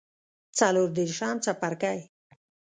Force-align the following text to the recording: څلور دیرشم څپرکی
څلور 0.57 0.89
دیرشم 0.97 1.37
څپرکی 1.45 1.99